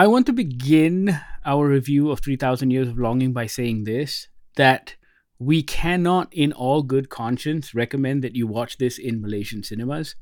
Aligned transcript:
I 0.00 0.06
want 0.06 0.24
to 0.28 0.32
begin 0.32 1.20
our 1.44 1.68
review 1.68 2.10
of 2.10 2.20
3000 2.20 2.70
Years 2.70 2.88
of 2.88 2.98
Longing 2.98 3.34
by 3.34 3.44
saying 3.44 3.84
this 3.84 4.28
that 4.56 4.96
we 5.38 5.62
cannot, 5.62 6.32
in 6.32 6.54
all 6.54 6.82
good 6.82 7.10
conscience, 7.10 7.74
recommend 7.74 8.24
that 8.24 8.34
you 8.34 8.46
watch 8.46 8.78
this 8.78 8.96
in 8.96 9.20
Malaysian 9.20 9.62
cinemas. 9.62 10.16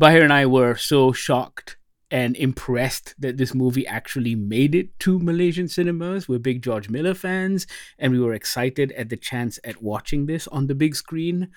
Bahir 0.00 0.24
and 0.24 0.32
I 0.32 0.46
were 0.46 0.76
so 0.76 1.12
shocked 1.12 1.76
and 2.10 2.34
impressed 2.36 3.14
that 3.18 3.36
this 3.36 3.54
movie 3.54 3.86
actually 3.86 4.34
made 4.34 4.74
it 4.74 4.98
to 5.00 5.18
Malaysian 5.18 5.68
cinemas. 5.68 6.26
We're 6.26 6.38
big 6.38 6.62
George 6.62 6.88
Miller 6.88 7.12
fans, 7.12 7.66
and 7.98 8.14
we 8.14 8.18
were 8.18 8.32
excited 8.32 8.92
at 8.92 9.10
the 9.10 9.18
chance 9.18 9.58
at 9.62 9.82
watching 9.82 10.24
this 10.24 10.48
on 10.48 10.68
the 10.68 10.74
big 10.74 10.96
screen. 10.96 11.50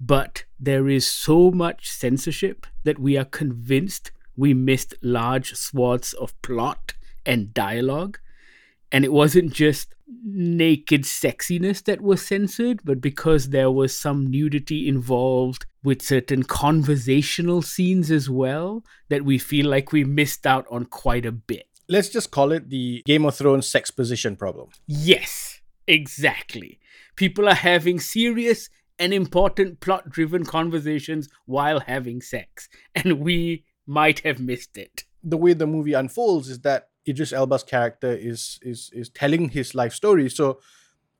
But 0.00 0.44
there 0.58 0.88
is 0.88 1.06
so 1.06 1.50
much 1.50 1.90
censorship 1.90 2.66
that 2.84 2.98
we 2.98 3.18
are 3.18 3.26
convinced 3.26 4.12
we 4.36 4.54
missed 4.54 4.94
large 5.02 5.54
swaths 5.54 6.12
of 6.12 6.40
plot 6.42 6.94
and 7.26 7.52
dialogue. 7.54 8.18
And 8.92 9.04
it 9.04 9.12
wasn't 9.12 9.52
just 9.52 9.94
naked 10.24 11.02
sexiness 11.02 11.84
that 11.84 12.00
was 12.00 12.26
censored, 12.26 12.80
but 12.84 13.00
because 13.00 13.50
there 13.50 13.70
was 13.70 13.96
some 13.96 14.26
nudity 14.26 14.88
involved 14.88 15.66
with 15.84 16.02
certain 16.02 16.42
conversational 16.42 17.62
scenes 17.62 18.10
as 18.10 18.28
well, 18.28 18.84
that 19.08 19.24
we 19.24 19.38
feel 19.38 19.68
like 19.68 19.92
we 19.92 20.04
missed 20.04 20.46
out 20.46 20.66
on 20.70 20.86
quite 20.86 21.24
a 21.24 21.32
bit. 21.32 21.66
Let's 21.88 22.08
just 22.08 22.30
call 22.30 22.52
it 22.52 22.70
the 22.70 23.02
Game 23.06 23.24
of 23.24 23.36
Thrones 23.36 23.68
sex 23.68 23.90
position 23.90 24.36
problem. 24.36 24.70
Yes, 24.86 25.60
exactly. 25.86 26.80
People 27.16 27.48
are 27.48 27.54
having 27.54 28.00
serious 28.00 28.68
and 28.98 29.14
important 29.14 29.80
plot 29.80 30.10
driven 30.10 30.44
conversations 30.44 31.28
while 31.46 31.80
having 31.80 32.20
sex, 32.20 32.68
and 32.94 33.20
we 33.20 33.64
might 33.86 34.20
have 34.20 34.40
missed 34.40 34.76
it. 34.76 35.04
The 35.22 35.36
way 35.36 35.52
the 35.52 35.66
movie 35.66 35.92
unfolds 35.92 36.48
is 36.48 36.60
that 36.60 36.88
Idris 37.08 37.32
Elba's 37.32 37.62
character 37.62 38.12
is 38.12 38.58
is 38.62 38.90
is 38.92 39.08
telling 39.08 39.50
his 39.50 39.74
life 39.74 39.94
story. 39.94 40.28
So 40.28 40.60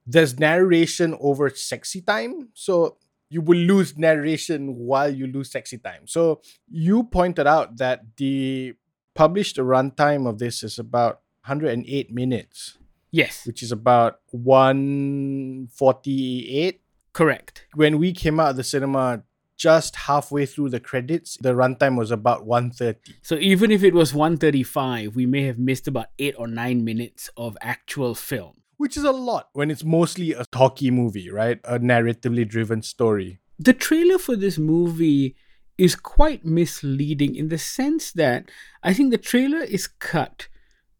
there's 0.07 0.39
narration 0.39 1.17
over 1.21 1.51
sexy 1.51 2.01
time. 2.01 2.49
So 2.55 2.97
you 3.29 3.41
will 3.41 3.59
lose 3.59 3.97
narration 3.97 4.75
while 4.77 5.15
you 5.15 5.27
lose 5.27 5.51
sexy 5.51 5.79
time. 5.79 6.07
So 6.07 6.41
you 6.69 7.05
pointed 7.05 7.47
out 7.47 7.79
that 7.79 8.17
the 8.17 8.75
published 9.15 9.57
runtime 9.57 10.29
of 10.29 10.39
this 10.39 10.63
is 10.63 10.79
about 10.79 11.21
108 11.47 12.13
minutes. 12.13 12.77
Yes. 13.13 13.47
Which 13.47 13.63
is 13.63 13.73
about 13.73 14.21
148. 14.31 16.81
Correct. 17.13 17.67
When 17.75 17.99
we 17.99 18.13
came 18.13 18.39
out 18.41 18.51
of 18.51 18.57
the 18.57 18.65
cinema, 18.65 19.23
just 19.61 19.95
halfway 19.95 20.47
through 20.47 20.71
the 20.71 20.81
credits, 20.81 21.37
the 21.43 21.53
runtime 21.53 21.99
was 21.99 22.11
about 22.11 22.47
130. 22.47 23.13
So 23.21 23.35
even 23.35 23.71
if 23.71 23.85
it 23.85 23.93
was 23.93 24.15
135, 24.15 25.15
we 25.15 25.27
may 25.27 25.43
have 25.43 25.59
missed 25.59 25.87
about 25.87 26.07
8 26.19 26.35
or 26.39 26.49
9 26.49 26.83
minutes 26.83 27.29
of 27.37 27.59
actual 27.61 28.15
film. 28.15 28.55
Which 28.79 28.97
is 28.97 29.05
a 29.05 29.13
lot 29.13 29.51
when 29.53 29.71
it's 29.71 29.85
mostly 29.85 30.33
a 30.33 30.47
talky 30.47 30.91
movie, 30.91 31.31
right? 31.31 31.61
A 31.65 31.79
narratively 31.79 32.49
driven 32.49 32.81
story. 32.81 33.39
The 33.59 33.75
trailer 33.75 34.17
for 34.17 34.35
this 34.35 34.57
movie 34.57 35.37
is 35.77 35.95
quite 35.95 36.43
misleading 36.43 37.37
in 37.37 37.51
the 37.51 37.59
sense 37.59 38.13
that 38.13 38.51
I 38.83 38.95
think 38.95 39.11
the 39.11 39.19
trailer 39.19 39.61
is 39.61 39.87
cut 39.87 40.49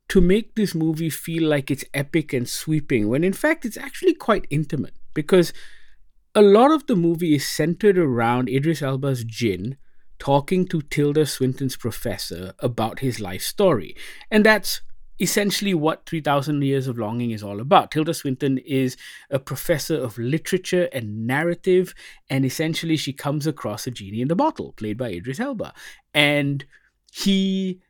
to 0.09 0.21
make 0.21 0.55
this 0.55 0.75
movie 0.75 1.09
feel 1.09 1.49
like 1.49 1.71
it's 1.71 1.85
epic 1.95 2.35
and 2.35 2.47
sweeping 2.47 3.09
when 3.09 3.23
in 3.23 3.33
fact 3.33 3.65
it's 3.65 3.77
actually 3.77 4.15
quite 4.15 4.47
intimate 4.51 4.95
because 5.15 5.53
a 6.35 6.43
lot 6.43 6.71
of 6.71 6.87
the 6.87 6.97
movie 6.97 7.35
is 7.35 7.49
centered 7.49 7.99
around 7.99 8.49
Idris 8.49 8.83
Elba's 8.83 9.25
Jin 9.25 9.77
talking 10.19 10.67
to 10.69 10.83
Tilda 10.83 11.27
Swinton's 11.27 11.77
professor 11.77 12.53
about 12.61 13.01
his 13.01 13.21
life 13.21 13.43
story. 13.43 13.97
And 14.31 14.45
that's 14.45 14.83
essentially 15.19 15.75
what 15.75 16.07
3000 16.07 16.63
Years 16.63 16.87
of 16.87 16.99
Longing 16.99 17.31
is 17.31 17.43
all 17.43 17.61
about. 17.61 17.91
Tilda 17.91 18.15
Swinton 18.15 18.59
is 18.59 18.97
a 19.31 19.39
professor 19.39 19.97
of 19.97 20.19
literature 20.19 20.89
and 20.93 21.27
narrative, 21.27 21.95
and 22.29 22.45
essentially 22.45 22.97
she 22.97 23.13
comes 23.13 23.47
across 23.47 23.87
a 23.87 23.91
genie 23.91 24.23
in 24.23 24.29
the 24.29 24.37
bottle, 24.37 24.73
played 24.73 24.99
by 24.99 25.11
Idris 25.11 25.41
Elba. 25.41 25.75
And 26.15 26.65
he 27.13 27.81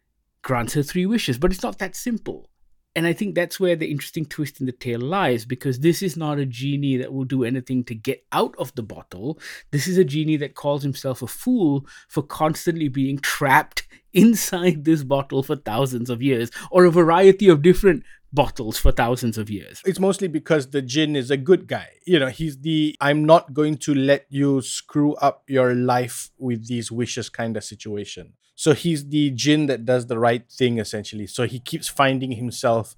grants 0.42 0.74
her 0.74 0.82
three 0.82 1.06
wishes, 1.06 1.38
but 1.38 1.52
it's 1.52 1.62
not 1.62 1.78
that 1.78 1.94
simple. 1.94 2.49
And 2.96 3.06
I 3.06 3.12
think 3.12 3.34
that's 3.34 3.60
where 3.60 3.76
the 3.76 3.90
interesting 3.90 4.24
twist 4.24 4.58
in 4.58 4.66
the 4.66 4.72
tale 4.72 5.00
lies 5.00 5.44
because 5.44 5.78
this 5.78 6.02
is 6.02 6.16
not 6.16 6.38
a 6.38 6.46
genie 6.46 6.96
that 6.96 7.12
will 7.12 7.24
do 7.24 7.44
anything 7.44 7.84
to 7.84 7.94
get 7.94 8.24
out 8.32 8.54
of 8.58 8.74
the 8.74 8.82
bottle. 8.82 9.38
This 9.70 9.86
is 9.86 9.96
a 9.96 10.04
genie 10.04 10.36
that 10.38 10.56
calls 10.56 10.82
himself 10.82 11.22
a 11.22 11.28
fool 11.28 11.86
for 12.08 12.22
constantly 12.22 12.88
being 12.88 13.18
trapped 13.18 13.86
inside 14.12 14.84
this 14.84 15.04
bottle 15.04 15.44
for 15.44 15.54
thousands 15.54 16.10
of 16.10 16.20
years 16.20 16.50
or 16.72 16.84
a 16.84 16.90
variety 16.90 17.48
of 17.48 17.62
different 17.62 18.02
bottles 18.32 18.76
for 18.76 18.90
thousands 18.90 19.38
of 19.38 19.50
years. 19.50 19.82
It's 19.84 20.00
mostly 20.00 20.26
because 20.26 20.70
the 20.70 20.82
jinn 20.82 21.14
is 21.14 21.30
a 21.30 21.36
good 21.36 21.68
guy. 21.68 21.88
You 22.06 22.18
know, 22.18 22.28
he's 22.28 22.58
the 22.58 22.96
I'm 23.00 23.24
not 23.24 23.54
going 23.54 23.76
to 23.78 23.94
let 23.94 24.26
you 24.30 24.62
screw 24.62 25.14
up 25.16 25.44
your 25.46 25.74
life 25.74 26.30
with 26.38 26.66
these 26.66 26.90
wishes 26.90 27.28
kind 27.28 27.56
of 27.56 27.64
situation. 27.64 28.34
So 28.60 28.74
he's 28.74 29.08
the 29.08 29.30
jinn 29.30 29.68
that 29.68 29.86
does 29.86 30.04
the 30.04 30.18
right 30.18 30.46
thing 30.52 30.76
essentially. 30.76 31.26
So 31.26 31.46
he 31.46 31.58
keeps 31.58 31.88
finding 31.88 32.32
himself 32.32 32.94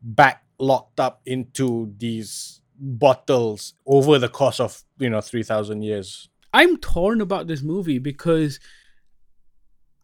back 0.00 0.44
locked 0.60 1.00
up 1.00 1.20
into 1.26 1.92
these 1.98 2.60
bottles 2.78 3.74
over 3.84 4.20
the 4.20 4.28
course 4.28 4.60
of, 4.60 4.84
you 4.96 5.10
know, 5.10 5.20
3000 5.20 5.82
years. 5.82 6.28
I'm 6.54 6.76
torn 6.76 7.20
about 7.20 7.48
this 7.48 7.60
movie 7.60 7.98
because 7.98 8.60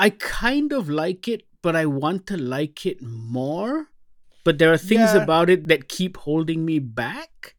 I 0.01 0.11
kind 0.11 0.73
of 0.73 0.91
like 0.91 1.29
it, 1.29 1.45
but 1.63 1.77
I 1.77 1.87
want 1.87 2.27
to 2.27 2.37
like 2.37 2.85
it 2.85 3.01
more. 3.01 3.91
But 4.43 4.59
there 4.59 4.73
are 4.73 4.77
things 4.77 5.15
yeah. 5.15 5.23
about 5.23 5.51
it 5.51 5.69
that 5.69 5.89
keep 5.89 6.17
holding 6.17 6.65
me 6.65 6.81
back. 6.81 7.55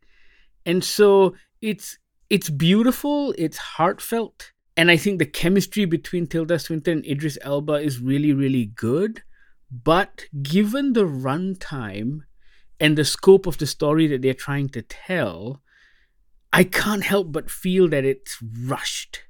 And 0.65 0.83
so 0.83 1.33
it's 1.61 1.97
it's 2.29 2.49
beautiful, 2.49 3.33
it's 3.37 3.57
heartfelt, 3.57 4.51
and 4.77 4.91
I 4.91 4.97
think 4.97 5.19
the 5.19 5.25
chemistry 5.25 5.85
between 5.85 6.27
Tilda 6.27 6.59
Swinton 6.59 6.97
and 6.97 7.05
Idris 7.05 7.37
Elba 7.41 7.73
is 7.75 7.99
really, 7.99 8.33
really 8.33 8.65
good. 8.65 9.23
But 9.71 10.25
given 10.41 10.93
the 10.93 11.05
runtime 11.05 12.21
and 12.79 12.97
the 12.97 13.05
scope 13.05 13.47
of 13.47 13.57
the 13.57 13.67
story 13.67 14.07
that 14.07 14.21
they're 14.21 14.33
trying 14.33 14.69
to 14.69 14.81
tell, 14.81 15.61
I 16.51 16.63
can't 16.63 17.03
help 17.03 17.31
but 17.31 17.49
feel 17.49 17.87
that 17.89 18.05
it's 18.05 18.37
rushed. 18.41 19.23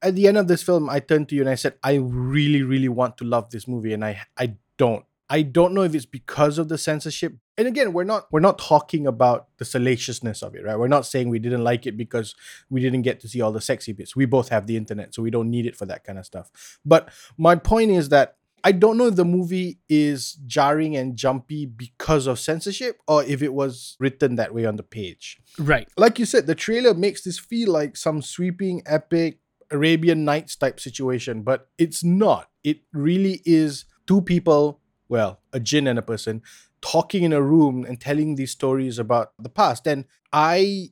At 0.00 0.14
the 0.14 0.28
end 0.28 0.36
of 0.36 0.46
this 0.48 0.62
film, 0.62 0.88
I 0.88 1.00
turned 1.00 1.28
to 1.28 1.34
you 1.34 1.42
and 1.42 1.50
I 1.50 1.56
said, 1.56 1.74
I 1.82 1.94
really, 1.94 2.62
really 2.62 2.88
want 2.88 3.16
to 3.18 3.24
love 3.24 3.50
this 3.50 3.66
movie, 3.66 3.92
and 3.92 4.04
I 4.04 4.22
I 4.36 4.56
don't. 4.76 5.04
I 5.30 5.42
don't 5.42 5.74
know 5.74 5.82
if 5.82 5.94
it's 5.94 6.06
because 6.06 6.58
of 6.58 6.68
the 6.68 6.78
censorship. 6.78 7.34
And 7.56 7.68
again, 7.68 7.92
we're 7.92 8.04
not 8.04 8.26
we're 8.30 8.40
not 8.40 8.58
talking 8.58 9.06
about 9.06 9.48
the 9.58 9.64
salaciousness 9.64 10.42
of 10.42 10.54
it, 10.54 10.64
right? 10.64 10.78
We're 10.78 10.88
not 10.88 11.06
saying 11.06 11.28
we 11.28 11.38
didn't 11.38 11.64
like 11.64 11.86
it 11.86 11.96
because 11.96 12.34
we 12.70 12.80
didn't 12.80 13.02
get 13.02 13.20
to 13.20 13.28
see 13.28 13.40
all 13.40 13.52
the 13.52 13.60
sexy 13.60 13.92
bits. 13.92 14.16
We 14.16 14.24
both 14.24 14.48
have 14.48 14.66
the 14.66 14.76
internet, 14.76 15.14
so 15.14 15.22
we 15.22 15.30
don't 15.30 15.50
need 15.50 15.66
it 15.66 15.76
for 15.76 15.86
that 15.86 16.04
kind 16.04 16.18
of 16.18 16.26
stuff. 16.26 16.78
But 16.84 17.10
my 17.36 17.56
point 17.56 17.90
is 17.90 18.08
that 18.08 18.36
I 18.64 18.72
don't 18.72 18.96
know 18.96 19.06
if 19.06 19.16
the 19.16 19.24
movie 19.24 19.78
is 19.88 20.34
jarring 20.46 20.96
and 20.96 21.16
jumpy 21.16 21.66
because 21.66 22.26
of 22.26 22.38
censorship 22.38 22.98
or 23.06 23.22
if 23.24 23.42
it 23.42 23.54
was 23.54 23.96
written 24.00 24.36
that 24.36 24.52
way 24.52 24.64
on 24.64 24.76
the 24.76 24.82
page. 24.82 25.38
Right. 25.58 25.88
Like 25.96 26.18
you 26.18 26.24
said, 26.24 26.46
the 26.46 26.54
trailer 26.54 26.94
makes 26.94 27.22
this 27.22 27.38
feel 27.38 27.70
like 27.70 27.96
some 27.96 28.20
sweeping, 28.20 28.82
epic 28.84 29.38
Arabian 29.70 30.24
Nights 30.24 30.56
type 30.56 30.80
situation, 30.80 31.42
but 31.42 31.68
it's 31.78 32.02
not. 32.02 32.50
It 32.64 32.80
really 32.92 33.42
is 33.44 33.84
two 34.06 34.22
people 34.22 34.80
well, 35.08 35.40
a 35.52 35.60
jinn 35.60 35.86
and 35.86 35.98
a 35.98 36.02
person, 36.02 36.42
talking 36.80 37.22
in 37.22 37.32
a 37.32 37.42
room 37.42 37.84
and 37.84 38.00
telling 38.00 38.34
these 38.34 38.50
stories 38.50 38.98
about 38.98 39.32
the 39.38 39.48
past. 39.48 39.86
And 39.86 40.04
I 40.32 40.90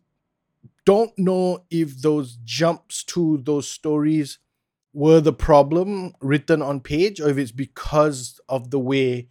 don't 0.84 1.16
know 1.19 1.65
if 1.71 2.00
those 2.00 2.38
jumps 2.44 3.05
to 3.05 3.38
those 3.38 3.69
stories 3.69 4.38
were 4.93 5.21
the 5.21 5.32
problem 5.32 6.15
written 6.21 6.62
on 6.62 6.81
page 6.81 7.21
or 7.21 7.28
if 7.28 7.37
it's 7.37 7.53
because 7.53 8.41
of 8.49 8.71
the 8.71 8.78
way 8.78 9.28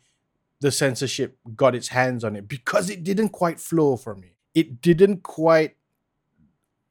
the 0.61 0.71
censorship 0.71 1.37
got 1.55 1.75
its 1.75 1.89
hands 1.89 2.23
on 2.23 2.35
it 2.35 2.47
because 2.47 2.89
it 2.89 3.03
didn't 3.03 3.29
quite 3.29 3.59
flow 3.59 3.97
for 3.97 4.15
me. 4.15 4.37
It 4.53 4.81
didn't 4.81 5.23
quite 5.23 5.75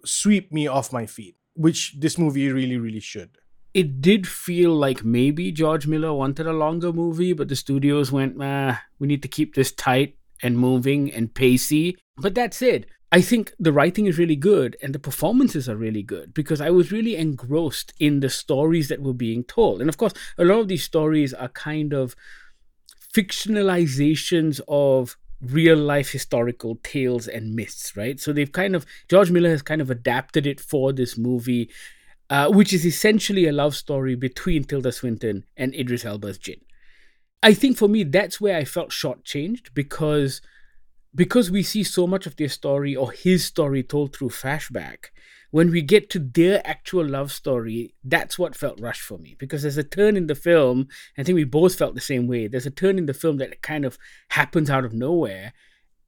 sweep 0.05 0.53
me 0.53 0.67
off 0.67 0.93
my 0.93 1.07
feet, 1.07 1.37
which 1.55 1.95
this 1.99 2.19
movie 2.19 2.51
really, 2.51 2.77
really 2.77 3.01
should 3.01 3.39
it 3.75 4.01
did 4.01 4.27
feel 4.27 4.73
like 4.73 5.05
maybe 5.05 5.51
George 5.51 5.87
Miller 5.89 6.15
wanted 6.15 6.47
a 6.47 6.53
longer 6.53 6.93
movie, 6.93 7.33
but 7.33 7.49
the 7.49 7.57
studios 7.57 8.13
went, 8.13 8.37
ah, 8.41 8.81
we 9.01 9.09
need 9.09 9.23
to 9.23 9.29
keep 9.29 9.55
this 9.55 9.73
tight 9.73 10.17
and 10.43 10.57
moving 10.57 11.13
and 11.13 11.35
pacey. 11.35 11.99
But 12.17 12.37
that's 12.37 12.63
it. 12.63 12.87
I 13.11 13.21
think 13.21 13.53
the 13.59 13.73
writing 13.73 14.07
is 14.07 14.19
really 14.19 14.37
good 14.37 14.77
and 14.83 14.95
the 14.95 14.99
performances 14.99 15.69
are 15.69 15.77
really 15.77 16.03
good 16.03 16.35
because 16.35 16.61
I 16.61 16.71
was 16.71 16.93
really 16.93 17.17
engrossed 17.17 17.93
in 17.99 18.21
the 18.21 18.31
stories 18.31 18.89
that 18.89 19.03
were 19.03 19.13
being 19.13 19.45
told. 19.45 19.81
And 19.81 19.89
of 19.89 19.97
course, 19.97 20.15
a 20.39 20.45
lot 20.45 20.61
of 20.61 20.69
these 20.69 20.85
stories 20.85 21.35
are 21.35 21.49
kind 21.49 21.93
of 21.93 22.15
fictionalizations 23.13 24.61
of 24.67 25.17
real 25.41 25.77
life 25.77 26.11
historical 26.11 26.79
tales 26.83 27.29
and 27.29 27.55
myths, 27.55 27.97
right? 27.97 28.19
So 28.19 28.33
they've 28.33 28.51
kind 28.51 28.75
of, 28.75 28.87
George 29.09 29.31
Miller 29.31 29.51
has 29.51 29.63
kind 29.63 29.81
of 29.81 29.91
adapted 29.91 30.47
it 30.47 30.61
for 30.61 30.93
this 30.93 31.19
movie 31.19 31.71
uh, 32.31 32.51
which 32.51 32.73
is 32.73 32.87
essentially 32.87 33.47
a 33.47 33.53
love 33.53 33.75
story 33.75 34.15
between 34.15 34.65
Tilda 34.65 34.93
Swinton 34.93 35.45
and 35.57 35.75
Idris 35.75 36.05
Elba's 36.05 36.39
Jin. 36.39 36.61
I 37.43 37.53
think 37.53 37.77
for 37.77 37.89
me 37.89 38.05
that's 38.05 38.41
where 38.41 38.57
I 38.57 38.65
felt 38.65 38.91
shortchanged 38.91 39.75
because 39.75 40.41
because 41.15 41.51
we 41.51 41.63
see 41.63 41.85
so 41.85 42.07
much 42.07 42.27
of 42.27 42.37
their 42.37 42.49
story 42.49 42.97
or 42.97 43.13
his 43.13 43.45
story 43.45 43.83
told 43.83 44.15
through 44.17 44.31
flashback. 44.31 45.07
When 45.51 45.71
we 45.71 45.83
get 45.83 46.11
to 46.11 46.19
their 46.19 46.67
actual 46.67 47.07
love 47.07 47.31
story, 47.31 47.95
that's 48.03 48.37
what 48.37 48.57
felt 48.57 48.81
rushed 48.81 49.03
for 49.03 49.19
me 49.19 49.37
because 49.39 49.63
there's 49.63 49.77
a 49.77 49.85
turn 49.85 50.17
in 50.17 50.27
the 50.27 50.35
film. 50.35 50.89
I 51.17 51.23
think 51.23 51.37
we 51.37 51.45
both 51.45 51.77
felt 51.77 51.95
the 51.95 52.01
same 52.01 52.27
way. 52.27 52.49
There's 52.49 52.67
a 52.67 52.71
turn 52.73 52.99
in 52.99 53.07
the 53.07 53.15
film 53.15 53.37
that 53.37 53.63
kind 53.63 53.85
of 53.85 53.97
happens 54.31 54.69
out 54.69 54.85
of 54.85 54.93
nowhere, 54.93 55.53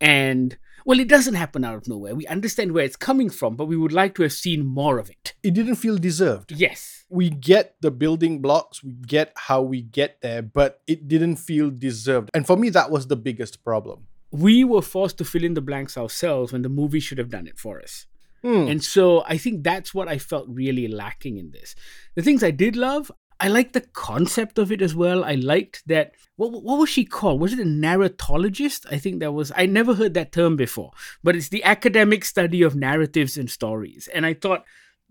and 0.00 0.58
well, 0.87 1.00
it 1.00 1.09
doesn't 1.09 1.35
happen 1.35 1.65
out 1.65 1.75
of 1.75 1.88
nowhere. 1.88 2.15
We 2.15 2.29
understand 2.29 2.71
where 2.71 2.85
it's 2.85 2.94
coming 2.94 3.29
from, 3.29 3.56
but 3.56 3.67
we 3.67 3.77
would 3.77 3.93
like 3.93 4.15
to 4.15 4.23
have 4.23 4.33
seen 4.33 4.65
more 4.65 4.99
of 4.99 5.11
it. 5.11 5.35
It 5.43 5.53
didn't 5.53 5.75
feel 5.75 5.99
deserved. 5.99 6.53
Yes. 6.53 7.05
We 7.09 7.29
get 7.29 7.75
the 7.81 7.91
building 7.91 8.41
blocks, 8.41 8.85
we 8.85 8.93
get 8.93 9.33
how 9.35 9.62
we 9.62 9.83
get 9.83 10.21
there, 10.23 10.43
but 10.43 10.81
it 10.87 11.09
didn't 11.09 11.37
feel 11.37 11.71
deserved. 11.71 12.31
And 12.35 12.47
for 12.47 12.56
me, 12.56 12.71
that 12.71 12.93
was 12.93 13.09
the 13.09 13.17
biggest 13.17 13.65
problem. 13.65 14.06
We 14.31 14.62
were 14.62 14.81
forced 14.81 15.19
to 15.19 15.25
fill 15.25 15.43
in 15.43 15.55
the 15.55 15.61
blanks 15.61 15.99
ourselves 15.99 16.53
when 16.53 16.62
the 16.62 16.69
movie 16.69 17.00
should 17.00 17.19
have 17.19 17.31
done 17.31 17.49
it 17.49 17.59
for 17.59 17.81
us. 17.81 18.06
Hmm. 18.43 18.69
And 18.69 18.85
so 18.85 19.25
I 19.27 19.38
think 19.38 19.65
that's 19.65 19.93
what 19.93 20.06
I 20.06 20.19
felt 20.19 20.47
really 20.49 20.87
lacking 20.87 21.37
in 21.37 21.50
this. 21.50 21.75
The 22.15 22.23
things 22.23 22.44
I 22.44 22.53
did 22.53 22.77
love, 22.77 23.11
I 23.38 23.49
liked 23.49 23.75
the 23.75 23.83
concept 23.83 24.59
of 24.59 24.73
it 24.73 24.81
as 24.81 24.94
well. 24.94 25.25
I 25.25 25.35
liked 25.35 25.83
that. 25.87 26.12
What, 26.37 26.53
what 26.62 26.79
was 26.79 26.88
she 26.88 27.05
called? 27.05 27.41
Was 27.41 27.53
it 27.53 27.59
a 27.59 27.65
narratologist? 27.65 28.87
I 28.91 28.99
think 28.99 29.21
that 29.21 29.33
was. 29.33 29.53
I 29.56 29.67
never 29.67 29.94
heard 29.94 30.15
that 30.15 30.33
term 30.33 30.56
before, 30.56 30.93
but 31.23 31.37
it's 31.37 31.49
the 31.49 31.65
academic 31.65 32.25
study 32.25 32.62
of 32.62 32.75
narratives 32.75 33.37
and 33.37 33.50
stories. 33.50 34.09
And 34.15 34.25
I 34.25 34.35
thought 34.35 34.65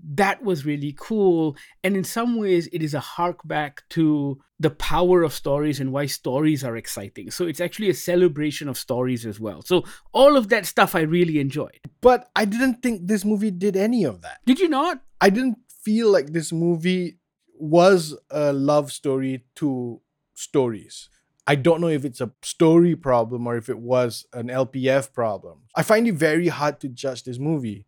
that 0.04 0.44
was 0.44 0.66
really 0.66 0.94
cool. 0.98 1.56
And 1.83 1.95
in 1.95 2.04
some 2.04 2.38
ways, 2.38 2.68
it 2.74 2.81
is 2.83 2.94
a 2.94 3.00
hark 3.00 3.39
back 3.45 3.83
to 3.89 4.39
the 4.60 4.69
power 4.69 5.24
of 5.24 5.33
stories 5.33 5.80
and 5.80 5.92
why 5.92 6.06
stories 6.06 6.63
are 6.63 6.75
exciting. 6.75 7.31
So 7.31 7.45
it's 7.45 7.62
actually 7.62 7.89
a 7.89 7.94
celebration 7.94 8.68
of 8.68 8.77
stories 8.77 9.25
as 9.25 9.39
well. 9.39 9.62
So 9.62 9.83
all 10.13 10.38
of 10.38 10.50
that 10.50 10.66
stuff 10.66 10.95
I 10.95 11.01
really 11.01 11.39
enjoyed. 11.39 11.80
But 12.01 12.30
I 12.36 12.45
didn't 12.45 12.81
think 12.81 13.07
this 13.07 13.25
movie 13.25 13.51
did 13.51 13.75
any 13.75 14.04
of 14.04 14.22
that. 14.22 14.39
Did 14.45 14.60
you 14.60 14.69
not? 14.69 15.01
I 15.22 15.30
didn't 15.30 15.57
feel 15.83 16.12
like 16.12 16.33
this 16.33 16.51
movie 16.51 17.18
was 17.57 18.17
a 18.29 18.53
love 18.53 18.91
story 18.91 19.45
to 19.55 20.01
stories. 20.33 21.09
I 21.47 21.55
don't 21.55 21.81
know 21.81 21.89
if 21.89 22.05
it's 22.05 22.21
a 22.21 22.31
story 22.41 22.95
problem 22.95 23.45
or 23.45 23.55
if 23.55 23.69
it 23.69 23.77
was 23.77 24.25
an 24.33 24.47
LPF 24.47 25.13
problem. 25.13 25.59
I 25.75 25.83
find 25.83 26.07
it 26.07 26.13
very 26.13 26.47
hard 26.47 26.79
to 26.81 26.89
judge 26.89 27.23
this 27.23 27.37
movie. 27.37 27.85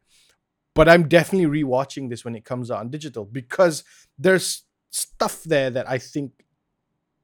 But 0.76 0.88
I'm 0.88 1.08
definitely 1.08 1.64
rewatching 1.64 2.10
this 2.10 2.24
when 2.24 2.36
it 2.36 2.46
comes 2.46 2.70
out 2.70 2.82
on 2.82 2.92
digital 2.92 3.26
because 3.26 3.84
there's 4.20 4.64
stuff 4.92 5.44
there 5.44 5.72
that 5.72 5.90
I 5.90 5.98
think 5.98 6.46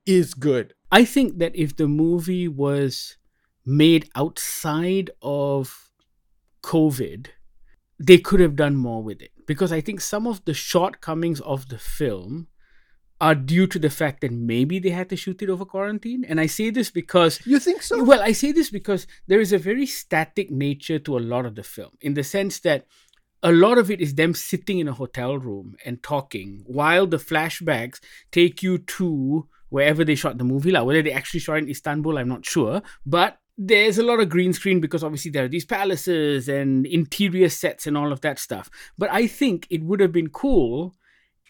is 0.07 0.33
good. 0.33 0.73
I 0.91 1.05
think 1.05 1.37
that 1.37 1.55
if 1.55 1.75
the 1.75 1.87
movie 1.87 2.47
was 2.47 3.17
made 3.63 4.09
outside 4.15 5.11
of 5.21 5.91
COVID, 6.63 7.27
they 7.99 8.17
could 8.17 8.39
have 8.39 8.55
done 8.55 8.75
more 8.75 9.03
with 9.03 9.21
it. 9.21 9.31
Because 9.45 9.71
I 9.71 9.81
think 9.81 10.01
some 10.01 10.27
of 10.27 10.43
the 10.45 10.53
shortcomings 10.53 11.39
of 11.41 11.69
the 11.69 11.77
film 11.77 12.47
are 13.21 13.35
due 13.35 13.67
to 13.67 13.79
the 13.79 13.89
fact 13.89 14.21
that 14.21 14.31
maybe 14.31 14.79
they 14.79 14.89
had 14.89 15.09
to 15.09 15.15
shoot 15.15 15.41
it 15.41 15.49
over 15.49 15.63
quarantine. 15.63 16.25
And 16.25 16.39
I 16.41 16.45
say 16.47 16.69
this 16.71 16.89
because 16.89 17.39
You 17.45 17.59
think 17.59 17.81
so? 17.81 18.03
well, 18.03 18.21
I 18.21 18.33
say 18.33 18.51
this 18.51 18.69
because 18.69 19.07
there 19.27 19.39
is 19.39 19.53
a 19.53 19.57
very 19.57 19.85
static 19.85 20.51
nature 20.51 20.99
to 20.99 21.17
a 21.17 21.19
lot 21.19 21.45
of 21.45 21.55
the 21.55 21.63
film, 21.63 21.91
in 22.01 22.15
the 22.15 22.23
sense 22.23 22.59
that 22.61 22.85
a 23.41 23.51
lot 23.51 23.77
of 23.77 23.91
it 23.91 24.01
is 24.01 24.15
them 24.15 24.33
sitting 24.33 24.79
in 24.79 24.87
a 24.87 24.93
hotel 24.93 25.37
room 25.37 25.75
and 25.85 26.01
talking, 26.01 26.63
while 26.65 27.05
the 27.07 27.17
flashbacks 27.17 27.99
take 28.31 28.63
you 28.63 28.77
to 28.77 29.47
wherever 29.69 30.05
they 30.05 30.15
shot 30.15 30.37
the 30.37 30.43
movie. 30.43 30.71
Like 30.71 30.85
whether 30.85 31.01
they 31.01 31.11
actually 31.11 31.39
shot 31.41 31.57
in 31.57 31.69
Istanbul, 31.69 32.17
I'm 32.17 32.29
not 32.29 32.45
sure, 32.45 32.81
but 33.05 33.37
there's 33.57 33.97
a 33.97 34.03
lot 34.03 34.19
of 34.19 34.29
green 34.29 34.53
screen 34.53 34.79
because 34.79 35.03
obviously 35.03 35.31
there 35.31 35.45
are 35.45 35.49
these 35.49 35.65
palaces 35.65 36.49
and 36.49 36.85
interior 36.85 37.49
sets 37.49 37.85
and 37.85 37.97
all 37.97 38.11
of 38.11 38.21
that 38.21 38.39
stuff. 38.39 38.69
But 38.97 39.11
I 39.11 39.27
think 39.27 39.67
it 39.69 39.83
would 39.83 39.99
have 39.99 40.11
been 40.11 40.29
cool 40.29 40.95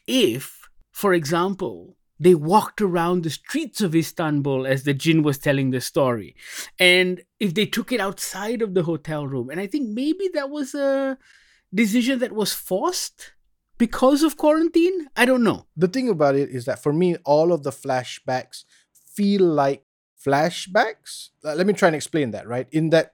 if, 0.05 0.69
for 0.91 1.13
example, 1.13 1.95
they 2.19 2.35
walked 2.35 2.81
around 2.81 3.23
the 3.23 3.29
streets 3.29 3.81
of 3.81 3.95
Istanbul 3.95 4.65
as 4.67 4.83
the 4.83 4.93
jinn 4.93 5.23
was 5.23 5.37
telling 5.37 5.71
the 5.71 5.81
story. 5.81 6.35
And 6.79 7.21
if 7.39 7.53
they 7.53 7.65
took 7.65 7.91
it 7.91 7.99
outside 7.99 8.61
of 8.61 8.73
the 8.73 8.83
hotel 8.83 9.27
room. 9.27 9.49
And 9.49 9.59
I 9.59 9.67
think 9.67 9.89
maybe 9.89 10.29
that 10.33 10.49
was 10.49 10.75
a 10.75 11.17
decision 11.73 12.19
that 12.19 12.33
was 12.33 12.53
forced 12.53 13.33
because 13.77 14.23
of 14.23 14.37
quarantine. 14.37 15.07
I 15.15 15.25
don't 15.25 15.43
know. 15.43 15.67
the 15.75 15.87
thing 15.87 16.09
about 16.09 16.35
it 16.35 16.49
is 16.49 16.65
that 16.65 16.81
for 16.83 16.93
me, 16.93 17.15
all 17.25 17.51
of 17.51 17.63
the 17.63 17.71
flashbacks 17.71 18.63
feel 19.15 19.43
like 19.43 19.83
flashbacks. 20.25 21.29
Uh, 21.43 21.53
Let 21.53 21.67
me 21.67 21.73
try 21.73 21.87
and 21.87 21.95
explain 21.95 22.31
that, 22.31 22.47
right? 22.47 22.67
In 22.71 22.89
that 22.91 23.13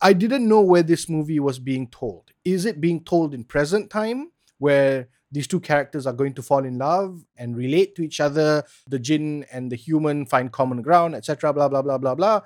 I 0.00 0.12
didn't 0.12 0.48
know 0.48 0.60
where 0.60 0.82
this 0.82 1.08
movie 1.08 1.40
was 1.40 1.58
being 1.58 1.88
told. 1.88 2.30
Is 2.44 2.64
it 2.64 2.80
being 2.80 3.02
told 3.02 3.34
in 3.34 3.44
present 3.44 3.90
time 3.90 4.30
where 4.58 5.08
these 5.30 5.46
two 5.46 5.60
characters 5.60 6.06
are 6.06 6.12
going 6.12 6.34
to 6.34 6.42
fall 6.42 6.64
in 6.64 6.78
love 6.78 7.24
and 7.36 7.56
relate 7.56 7.94
to 7.96 8.02
each 8.02 8.20
other, 8.20 8.64
the 8.86 8.98
jinn 8.98 9.44
and 9.52 9.70
the 9.70 9.76
human 9.76 10.24
find 10.24 10.52
common 10.52 10.82
ground, 10.82 11.14
etc., 11.14 11.52
blah, 11.52 11.68
blah, 11.68 11.82
blah, 11.82 11.98
blah, 11.98 12.14
blah? 12.14 12.40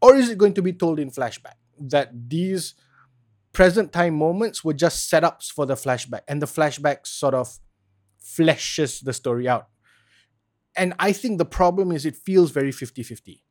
Or 0.00 0.16
is 0.16 0.28
it 0.28 0.38
going 0.38 0.54
to 0.54 0.62
be 0.62 0.72
told 0.72 0.98
in 0.98 1.10
flashback 1.10 1.54
that 1.78 2.10
these 2.28 2.74
present 3.52 3.92
time 3.92 4.14
moments 4.14 4.64
were 4.64 4.72
just 4.72 5.10
setups 5.10 5.50
for 5.50 5.66
the 5.66 5.74
flashback 5.74 6.22
and 6.26 6.40
the 6.40 6.46
flashback 6.46 7.06
sort 7.06 7.34
of 7.34 7.58
fleshes 8.22 9.04
the 9.04 9.12
story 9.12 9.48
out. 9.48 9.68
And 10.76 10.94
I 10.98 11.12
think 11.12 11.38
the 11.38 11.44
problem 11.44 11.92
is 11.92 12.06
it 12.06 12.16
feels 12.16 12.50
very 12.50 12.72
50 12.72 13.02
50. 13.02 13.44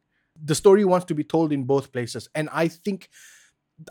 The 0.43 0.55
story 0.55 0.85
wants 0.85 1.05
to 1.07 1.15
be 1.15 1.23
told 1.23 1.51
in 1.51 1.63
both 1.63 1.91
places. 1.91 2.29
And 2.33 2.49
I 2.51 2.67
think 2.67 3.09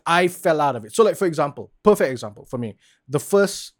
I 0.06 0.28
fell 0.28 0.60
out 0.60 0.76
of 0.76 0.84
it. 0.84 0.94
So, 0.94 1.04
like, 1.04 1.16
for 1.16 1.26
example, 1.26 1.72
perfect 1.82 2.10
example 2.10 2.44
for 2.46 2.58
me, 2.58 2.76
the 3.08 3.20
first 3.20 3.72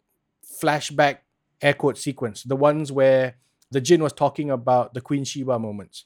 flashback 0.61 1.19
air 1.61 1.73
quote 1.73 1.97
sequence, 1.97 2.43
the 2.43 2.55
ones 2.55 2.91
where 2.91 3.35
the 3.71 3.81
Jin 3.81 4.03
was 4.03 4.13
talking 4.13 4.51
about 4.51 4.93
the 4.93 5.01
Queen 5.01 5.23
Sheba 5.23 5.57
moments. 5.59 6.05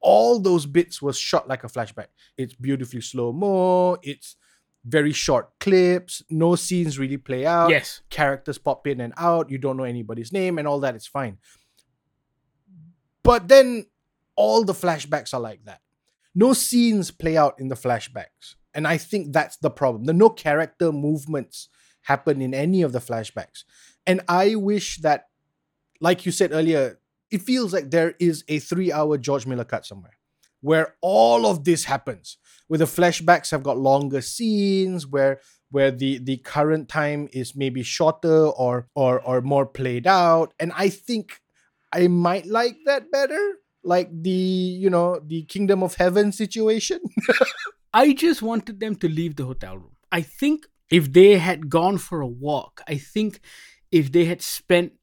All 0.00 0.38
those 0.38 0.66
bits 0.66 1.00
was 1.00 1.18
shot 1.18 1.48
like 1.48 1.64
a 1.64 1.68
flashback. 1.68 2.08
It's 2.36 2.54
beautifully 2.54 3.00
slow 3.00 3.32
mo. 3.32 3.96
It's 4.02 4.36
very 4.84 5.12
short 5.12 5.50
clips. 5.60 6.22
No 6.28 6.56
scenes 6.56 6.98
really 6.98 7.16
play 7.16 7.46
out 7.46 7.70
yes. 7.70 8.02
characters 8.10 8.58
pop 8.58 8.86
in 8.86 9.00
and 9.00 9.14
out, 9.16 9.50
you 9.50 9.58
don't 9.58 9.76
know 9.76 9.84
anybody's 9.84 10.32
name, 10.32 10.58
and 10.58 10.68
all 10.68 10.80
that, 10.80 10.94
it's 10.94 11.06
fine. 11.06 11.38
But 13.24 13.48
then 13.48 13.86
all 14.36 14.64
the 14.64 14.72
flashbacks 14.72 15.34
are 15.34 15.40
like 15.40 15.64
that. 15.64 15.80
No 16.34 16.52
scenes 16.52 17.10
play 17.10 17.36
out 17.36 17.58
in 17.58 17.68
the 17.68 17.74
flashbacks. 17.74 18.54
And 18.74 18.86
I 18.86 18.98
think 18.98 19.32
that's 19.32 19.56
the 19.56 19.70
problem. 19.70 20.04
The 20.04 20.12
no 20.12 20.30
character 20.30 20.92
movements 20.92 21.68
happen 22.02 22.42
in 22.42 22.54
any 22.54 22.82
of 22.82 22.92
the 22.92 22.98
flashbacks. 22.98 23.64
And 24.06 24.20
I 24.28 24.54
wish 24.56 24.98
that, 24.98 25.28
like 26.00 26.26
you 26.26 26.32
said 26.32 26.52
earlier, 26.52 27.00
it 27.30 27.42
feels 27.42 27.72
like 27.72 27.90
there 27.90 28.14
is 28.20 28.44
a 28.48 28.58
three 28.58 28.92
hour 28.92 29.16
George 29.16 29.46
Miller 29.46 29.64
cut 29.64 29.86
somewhere 29.86 30.18
where 30.60 30.96
all 31.02 31.44
of 31.46 31.64
this 31.64 31.84
happens 31.84 32.38
where 32.68 32.78
the 32.78 32.86
flashbacks 32.86 33.50
have 33.50 33.62
got 33.62 33.76
longer 33.76 34.22
scenes 34.22 35.06
where 35.06 35.40
where 35.70 35.90
the 35.90 36.18
the 36.18 36.38
current 36.38 36.88
time 36.88 37.28
is 37.32 37.54
maybe 37.54 37.82
shorter 37.82 38.46
or 38.46 38.88
or 38.94 39.20
or 39.20 39.42
more 39.42 39.66
played 39.66 40.06
out 40.06 40.54
and 40.58 40.72
i 40.74 40.88
think 40.88 41.42
i 41.94 42.06
might 42.06 42.46
like 42.46 42.76
that 42.84 43.10
better 43.10 43.42
like 43.82 44.08
the 44.22 44.30
you 44.84 44.90
know 44.90 45.20
the 45.26 45.42
kingdom 45.44 45.82
of 45.82 45.94
heaven 45.94 46.32
situation 46.32 47.00
I 47.94 48.12
just 48.12 48.42
wanted 48.42 48.80
them 48.80 48.96
to 48.96 49.08
leave 49.08 49.36
the 49.36 49.44
hotel 49.44 49.78
room. 49.78 49.96
I 50.10 50.20
think 50.20 50.66
if 50.90 51.12
they 51.12 51.38
had 51.38 51.70
gone 51.70 51.98
for 51.98 52.20
a 52.20 52.26
walk, 52.26 52.82
I 52.88 52.96
think 52.98 53.40
if 53.92 54.10
they 54.10 54.24
had 54.24 54.42
spent 54.42 54.94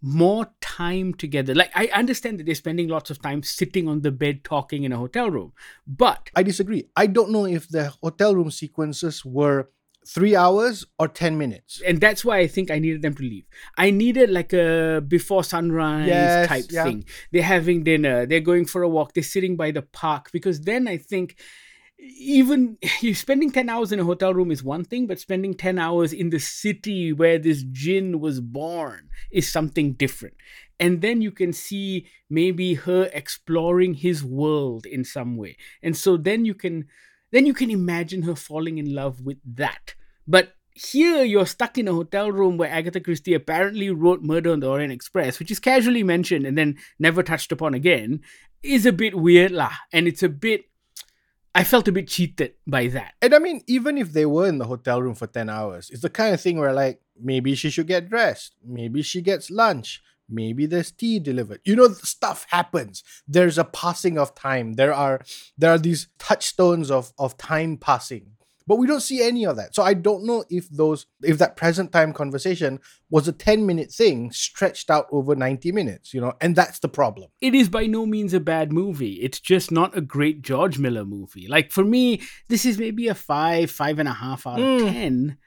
more 0.00 0.48
time 0.62 1.12
together, 1.12 1.54
like 1.54 1.70
I 1.74 1.88
understand 1.88 2.38
that 2.38 2.46
they're 2.46 2.54
spending 2.54 2.88
lots 2.88 3.10
of 3.10 3.20
time 3.20 3.42
sitting 3.42 3.86
on 3.86 4.00
the 4.00 4.10
bed 4.10 4.44
talking 4.44 4.84
in 4.84 4.92
a 4.92 4.96
hotel 4.96 5.30
room, 5.30 5.52
but 5.86 6.30
i 6.36 6.42
disagree 6.42 6.88
i 6.96 7.06
don't 7.06 7.30
know 7.30 7.44
if 7.44 7.68
the 7.68 7.88
hotel 8.02 8.34
room 8.34 8.50
sequences 8.50 9.24
were 9.24 9.68
three 10.08 10.34
hours 10.34 10.86
or 10.98 11.06
10 11.06 11.36
minutes 11.36 11.82
and 11.86 12.00
that's 12.00 12.24
why 12.24 12.38
I 12.38 12.46
think 12.46 12.70
I 12.70 12.78
needed 12.78 13.02
them 13.02 13.14
to 13.14 13.22
leave. 13.22 13.46
I 13.76 13.90
needed 13.90 14.30
like 14.30 14.52
a 14.52 15.02
before 15.06 15.44
sunrise 15.44 16.08
Yes, 16.08 16.48
type 16.48 16.64
yeah. 16.70 16.84
thing. 16.84 17.04
They're 17.30 17.42
having 17.42 17.84
dinner, 17.84 18.24
they're 18.24 18.40
going 18.40 18.64
for 18.64 18.82
a 18.82 18.88
walk, 18.88 19.12
they're 19.12 19.22
sitting 19.22 19.56
by 19.56 19.70
the 19.70 19.82
park 19.82 20.30
because 20.32 20.62
then 20.62 20.88
I 20.88 20.96
think 20.96 21.36
even 21.98 22.78
you 23.00 23.14
spending 23.14 23.50
10 23.50 23.68
hours 23.68 23.92
in 23.92 24.00
a 24.00 24.04
hotel 24.04 24.32
room 24.32 24.50
is 24.50 24.62
one 24.62 24.84
thing 24.84 25.06
but 25.06 25.18
spending 25.18 25.54
10 25.54 25.78
hours 25.78 26.12
in 26.12 26.30
the 26.30 26.38
city 26.38 27.12
where 27.12 27.38
this 27.38 27.64
jinn 27.64 28.20
was 28.20 28.40
born 28.40 29.08
is 29.30 29.50
something 29.50 29.92
different 29.94 30.36
and 30.80 31.00
then 31.00 31.20
you 31.20 31.32
can 31.32 31.52
see 31.52 32.06
maybe 32.30 32.74
her 32.74 33.10
exploring 33.12 33.94
his 33.94 34.24
world 34.24 34.86
in 34.86 35.04
some 35.04 35.36
way 35.36 35.56
and 35.82 35.96
so 35.96 36.16
then 36.16 36.44
you 36.44 36.54
can 36.54 36.86
then 37.30 37.46
you 37.46 37.54
can 37.54 37.70
imagine 37.70 38.22
her 38.22 38.34
falling 38.34 38.78
in 38.78 38.94
love 38.94 39.20
with 39.20 39.38
that 39.44 39.94
but 40.26 40.54
here 40.78 41.24
you're 41.24 41.46
stuck 41.46 41.76
in 41.76 41.88
a 41.88 41.92
hotel 41.92 42.30
room 42.30 42.56
where 42.56 42.70
Agatha 42.70 43.00
Christie 43.00 43.34
apparently 43.34 43.90
wrote 43.90 44.22
Murder 44.22 44.52
on 44.52 44.60
the 44.60 44.68
Orient 44.68 44.92
Express, 44.92 45.38
which 45.38 45.50
is 45.50 45.58
casually 45.58 46.04
mentioned 46.04 46.46
and 46.46 46.56
then 46.56 46.76
never 46.98 47.22
touched 47.22 47.50
upon 47.50 47.74
again. 47.74 48.20
is 48.62 48.86
a 48.86 48.92
bit 48.92 49.14
weird 49.14 49.52
lah, 49.52 49.72
and 49.92 50.06
it's 50.06 50.22
a 50.22 50.28
bit. 50.28 50.62
I 51.54 51.64
felt 51.64 51.88
a 51.88 51.92
bit 51.92 52.06
cheated 52.06 52.54
by 52.66 52.86
that. 52.88 53.14
And 53.20 53.34
I 53.34 53.38
mean, 53.38 53.62
even 53.66 53.98
if 53.98 54.12
they 54.12 54.26
were 54.26 54.46
in 54.46 54.58
the 54.58 54.66
hotel 54.66 55.02
room 55.02 55.14
for 55.14 55.26
10 55.26 55.48
hours, 55.48 55.90
it's 55.90 56.02
the 56.02 56.10
kind 56.10 56.34
of 56.34 56.40
thing 56.40 56.58
where, 56.58 56.72
like, 56.72 57.00
maybe 57.20 57.54
she 57.54 57.70
should 57.70 57.88
get 57.88 58.08
dressed. 58.08 58.54
Maybe 58.64 59.02
she 59.02 59.22
gets 59.22 59.50
lunch. 59.50 60.00
Maybe 60.28 60.66
there's 60.66 60.90
tea 60.90 61.18
delivered. 61.18 61.60
You 61.64 61.76
know, 61.76 61.88
stuff 61.88 62.46
happens. 62.50 63.02
There's 63.26 63.58
a 63.58 63.64
passing 63.64 64.18
of 64.18 64.34
time. 64.34 64.74
There 64.74 64.92
are 64.92 65.20
there 65.56 65.72
are 65.72 65.78
these 65.78 66.08
touchstones 66.18 66.90
of, 66.90 67.12
of 67.18 67.36
time 67.38 67.76
passing 67.76 68.32
but 68.68 68.76
we 68.76 68.86
don't 68.86 69.00
see 69.00 69.26
any 69.26 69.46
of 69.46 69.56
that. 69.56 69.74
So 69.74 69.82
I 69.82 69.94
don't 69.94 70.26
know 70.26 70.44
if 70.50 70.68
those 70.68 71.06
if 71.22 71.38
that 71.38 71.56
present 71.56 71.90
time 71.90 72.12
conversation 72.12 72.80
was 73.08 73.26
a 73.26 73.32
10 73.32 73.64
minute 73.64 73.90
thing 73.90 74.30
stretched 74.30 74.90
out 74.90 75.06
over 75.10 75.34
90 75.34 75.72
minutes, 75.72 76.12
you 76.12 76.20
know, 76.20 76.34
and 76.42 76.54
that's 76.54 76.78
the 76.78 76.88
problem. 76.88 77.30
It 77.40 77.54
is 77.54 77.70
by 77.70 77.86
no 77.86 78.04
means 78.04 78.34
a 78.34 78.40
bad 78.40 78.70
movie. 78.70 79.14
It's 79.22 79.40
just 79.40 79.72
not 79.72 79.96
a 79.96 80.02
great 80.02 80.42
George 80.42 80.78
Miller 80.78 81.06
movie. 81.06 81.48
Like 81.48 81.72
for 81.72 81.82
me, 81.82 82.20
this 82.48 82.66
is 82.66 82.78
maybe 82.78 83.08
a 83.08 83.14
five, 83.14 83.70
five 83.70 83.98
and 83.98 84.08
a 84.08 84.12
half 84.12 84.46
out 84.46 84.60
of 84.60 84.66
mm. 84.66 84.92
10 84.92 85.38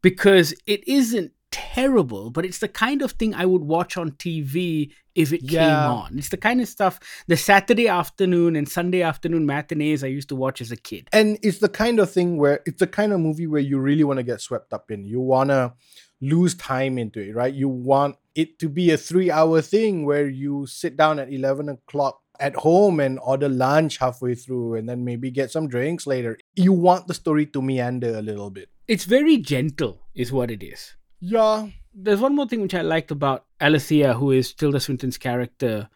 because 0.00 0.54
it 0.64 0.86
isn't 0.86 1.32
terrible, 1.52 2.30
but 2.30 2.44
it's 2.44 2.58
the 2.58 2.68
kind 2.68 3.02
of 3.02 3.12
thing 3.12 3.34
I 3.34 3.46
would 3.46 3.62
watch 3.62 3.96
on 3.96 4.12
TV 4.12 4.90
if 5.14 5.32
it 5.32 5.42
yeah. 5.42 5.60
came 5.60 5.92
on. 5.92 6.18
It's 6.18 6.30
the 6.30 6.36
kind 6.36 6.60
of 6.60 6.66
stuff 6.66 6.98
the 7.28 7.36
Saturday 7.36 7.86
afternoon 7.86 8.56
and 8.56 8.68
Sunday 8.68 9.02
afternoon 9.02 9.46
matinees 9.46 10.02
I 10.02 10.08
used 10.08 10.28
to 10.30 10.36
watch 10.36 10.60
as 10.60 10.72
a 10.72 10.76
kid. 10.76 11.08
And 11.12 11.38
it's 11.42 11.58
the 11.58 11.68
kind 11.68 12.00
of 12.00 12.10
thing 12.10 12.38
where 12.38 12.60
it's 12.66 12.80
the 12.80 12.86
kind 12.86 13.12
of 13.12 13.20
movie 13.20 13.46
where 13.46 13.60
you 13.60 13.78
really 13.78 14.04
want 14.04 14.16
to 14.18 14.24
get 14.24 14.40
swept 14.40 14.72
up 14.72 14.90
in. 14.90 15.04
You 15.04 15.20
want 15.20 15.50
to 15.50 15.74
lose 16.20 16.54
time 16.54 16.98
into 16.98 17.20
it, 17.20 17.34
right? 17.34 17.52
You 17.52 17.68
want 17.68 18.16
it 18.34 18.58
to 18.60 18.68
be 18.68 18.90
a 18.90 18.96
three 18.96 19.30
hour 19.30 19.60
thing 19.60 20.06
where 20.06 20.28
you 20.28 20.66
sit 20.66 20.96
down 20.96 21.18
at 21.18 21.32
11 21.32 21.68
o'clock 21.68 22.20
at 22.40 22.56
home 22.56 22.98
and 22.98 23.18
order 23.22 23.48
lunch 23.48 23.98
halfway 23.98 24.34
through 24.34 24.74
and 24.74 24.88
then 24.88 25.04
maybe 25.04 25.30
get 25.30 25.50
some 25.50 25.68
drinks 25.68 26.06
later. 26.06 26.38
You 26.56 26.72
want 26.72 27.06
the 27.06 27.14
story 27.14 27.46
to 27.46 27.62
meander 27.62 28.16
a 28.16 28.22
little 28.22 28.50
bit. 28.50 28.68
It's 28.88 29.04
very 29.04 29.36
gentle, 29.36 30.00
is 30.14 30.32
what 30.32 30.50
it 30.50 30.62
is. 30.62 30.94
Yeah. 31.22 31.68
There's 31.94 32.20
one 32.20 32.34
more 32.34 32.48
thing 32.48 32.60
which 32.60 32.74
I 32.74 32.82
liked 32.82 33.12
about 33.12 33.44
Alethea, 33.60 34.14
who 34.14 34.32
is 34.32 34.52
Tilda 34.52 34.80
Swinton's 34.80 35.18
character, 35.18 35.88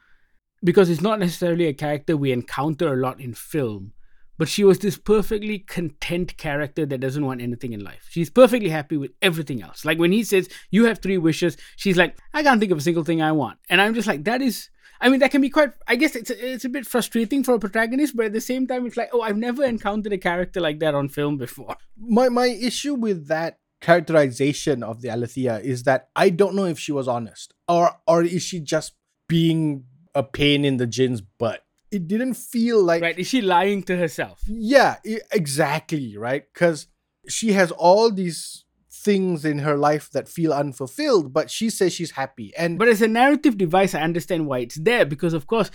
because 0.62 0.88
it's 0.88 1.00
not 1.00 1.18
necessarily 1.18 1.66
a 1.66 1.75
character 1.75 2.16
we 2.16 2.30
encounter 2.30 2.92
a 2.92 2.97
lot 2.97 3.21
in 3.21 3.35
film, 3.35 3.92
but 4.38 4.49
she 4.49 4.62
was 4.62 4.78
this 4.78 4.97
perfectly 4.97 5.59
content 5.59 6.37
character 6.37 6.87
that 6.87 7.00
doesn't 7.00 7.26
want 7.26 7.42
anything 7.42 7.73
in 7.73 7.83
life. 7.83 8.06
She's 8.09 8.30
perfectly 8.30 8.68
happy 8.68 8.97
with 8.97 9.12
everything 9.21 9.62
else. 9.62 9.85
Like 9.85 9.99
when 9.99 10.12
he 10.12 10.23
says, 10.23 10.49
You 10.71 10.85
have 10.85 11.00
three 11.00 11.18
wishes, 11.18 11.56
she's 11.75 11.97
like, 11.97 12.16
I 12.33 12.45
can't 12.45 12.61
think 12.61 12.71
of 12.71 12.78
a 12.78 12.83
single 12.83 13.04
thing 13.04 13.21
I 13.21 13.33
want. 13.33 13.59
And 13.68 13.80
I'm 13.80 13.95
just 13.95 14.06
like, 14.06 14.25
That 14.25 14.42
is. 14.42 14.71
I 14.99 15.11
mean, 15.11 15.21
that 15.21 15.30
can 15.30 15.42
be 15.42 15.50
quite. 15.50 15.73
I 15.87 15.97
guess 15.97 16.16
it's 16.16 16.30
a, 16.30 16.52
it's 16.52 16.64
a 16.64 16.71
bit 16.71 16.87
frustrating 16.87 17.45
for 17.45 17.54
a 17.54 17.59
protagonist, 17.59 18.16
but 18.16 18.26
at 18.26 18.33
the 18.33 18.40
same 18.40 18.66
time, 18.66 18.87
it's 18.87 18.97
like, 18.97 19.11
oh, 19.12 19.21
I've 19.21 19.37
never 19.37 19.62
encountered 19.62 20.14
a 20.14 20.16
character 20.16 20.59
like 20.59 20.78
that 20.78 20.95
on 20.95 21.11
film 21.11 21.37
before. 21.37 21.76
My 21.99 22.30
my 22.30 22.47
issue 22.47 22.95
with 22.95 23.26
that 23.28 23.59
characterization 23.87 24.83
of 24.83 25.00
the 25.00 25.09
Alethea 25.09 25.61
is 25.62 25.85
that 25.85 26.09
I 26.16 26.28
don't 26.28 26.57
know 26.57 26.64
if 26.64 26.76
she 26.76 26.90
was 26.90 27.07
honest 27.07 27.55
or 27.69 27.93
or 28.07 28.25
is 28.25 28.43
she 28.43 28.59
just 28.59 28.95
being 29.28 29.85
a 30.12 30.25
pain 30.25 30.64
in 30.64 30.76
the 30.78 30.88
jinn's 30.88 31.21
butt. 31.21 31.62
It 31.93 32.09
didn't 32.09 32.35
feel 32.35 32.83
like 32.83 33.00
right. 33.00 33.16
Is 33.16 33.28
she 33.28 33.40
lying 33.43 33.85
to 33.85 33.97
herself? 33.97 34.43
Yeah, 34.49 34.97
exactly. 35.31 36.16
Right, 36.16 36.45
because 36.52 36.88
she 37.28 37.52
has 37.52 37.71
all 37.71 38.11
these 38.11 38.64
things 38.90 39.45
in 39.45 39.61
her 39.61 39.76
life 39.76 40.11
that 40.11 40.28
feel 40.28 40.52
unfulfilled, 40.52 41.33
but 41.33 41.49
she 41.49 41.71
says 41.71 41.93
she's 41.93 42.11
happy. 42.23 42.52
And 42.59 42.81
but 42.81 42.88
as 42.88 43.02
a 43.02 43.09
narrative 43.09 43.57
device, 43.57 43.95
I 43.95 44.00
understand 44.00 44.49
why 44.49 44.59
it's 44.66 44.81
there 44.88 45.07
because, 45.07 45.33
of 45.33 45.47
course, 45.47 45.71